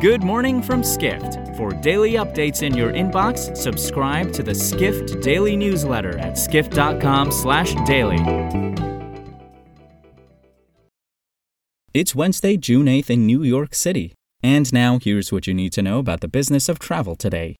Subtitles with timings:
[0.00, 1.54] Good morning from Skift.
[1.58, 8.16] For daily updates in your inbox, subscribe to the Skift Daily newsletter at skift.com/daily.
[11.92, 14.14] It's Wednesday, June 8th in New York City.
[14.42, 17.56] And now here's what you need to know about the business of travel today.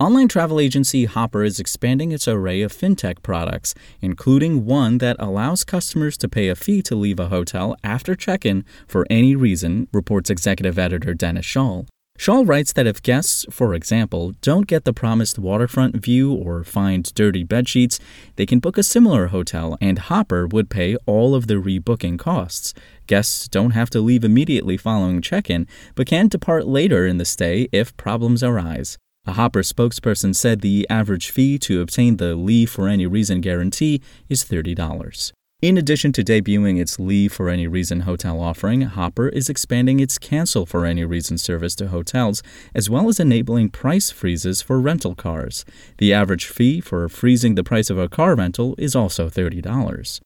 [0.00, 5.64] Online travel agency Hopper is expanding its array of fintech products, including one that allows
[5.64, 9.88] customers to pay a fee to leave a hotel after check in for any reason,
[9.92, 11.88] reports executive editor Dennis Schaal.
[12.16, 17.12] Schaal writes that if guests, for example, don't get the promised waterfront view or find
[17.14, 17.98] dirty bedsheets,
[18.36, 22.72] they can book a similar hotel and Hopper would pay all of the rebooking costs.
[23.08, 27.24] Guests don't have to leave immediately following check in, but can depart later in the
[27.24, 28.96] stay if problems arise.
[29.28, 34.00] A Hopper spokesperson said the average fee to obtain the leave for any reason guarantee
[34.30, 35.32] is $30.
[35.60, 40.16] In addition to debuting its Leave for Any Reason hotel offering, Hopper is expanding its
[40.16, 42.42] Cancel for Any Reason service to hotels,
[42.74, 45.66] as well as enabling price freezes for rental cars.
[45.98, 50.20] The average fee for freezing the price of a car rental is also $30.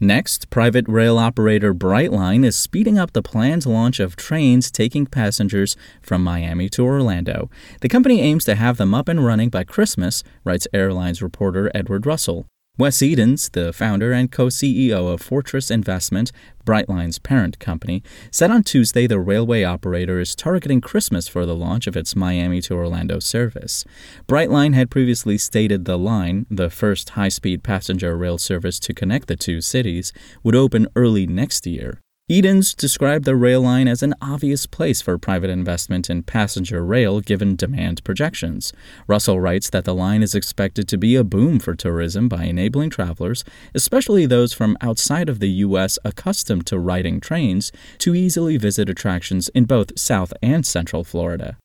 [0.00, 5.76] Next, private rail operator Brightline is speeding up the planned launch of trains taking passengers
[6.02, 7.48] from Miami to Orlando.
[7.80, 12.06] The company aims to have them up and running by Christmas, writes airlines reporter Edward
[12.06, 12.46] Russell.
[12.76, 16.32] Wes Edens, the founder and co CEO of Fortress Investment,
[16.66, 21.86] Brightline's parent company, said on Tuesday the railway operator is targeting Christmas for the launch
[21.86, 23.84] of its Miami to Orlando service.
[24.26, 29.28] Brightline had previously stated the line, the first high speed passenger rail service to connect
[29.28, 32.00] the two cities, would open early next year.
[32.26, 37.20] Edens described the rail line as an obvious place for private investment in passenger rail
[37.20, 38.72] given demand projections.
[39.06, 42.88] Russell writes that the line is expected to be a boom for tourism by enabling
[42.88, 43.44] travelers,
[43.74, 45.98] especially those from outside of the U.S.
[46.02, 51.58] accustomed to riding trains, to easily visit attractions in both South and Central Florida.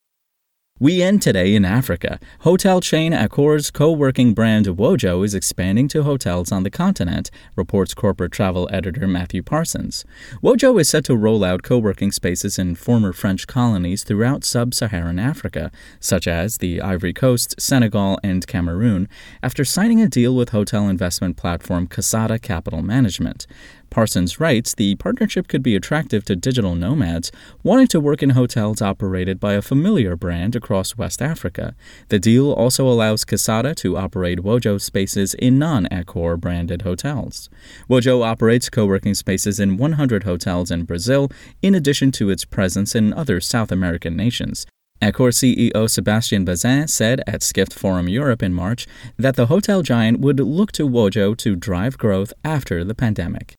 [0.82, 2.22] We end today in Africa.
[2.40, 7.94] Hotel chain Accor's co working brand Wojo is expanding to hotels on the continent, reports
[7.94, 10.06] corporate travel editor Matthew Parsons.
[10.42, 14.74] Wojo is set to roll out co working spaces in former French colonies throughout sub
[14.74, 15.70] Saharan Africa,
[16.00, 19.10] such as the Ivory Coast, Senegal, and Cameroon,
[19.44, 23.48] after signing a deal with hotel investment platform Kasada Capital Management.
[23.90, 27.32] Parsons writes the partnership could be attractive to digital nomads
[27.64, 31.76] wanting to work in hotels operated by a familiar brand across West Africa.
[32.10, 37.50] The deal also allows Kasada to operate Wojo spaces in non Accor branded hotels.
[37.90, 42.96] Wojo operates co working spaces in 100 hotels in Brazil, in addition to its presence
[42.96, 44.66] in other South American nations.
[45.02, 48.86] Accor CEO Sebastian Bazin said at Skift Forum Europe in March
[49.18, 53.59] that the hotel giant would look to Wojo to drive growth after the pandemic.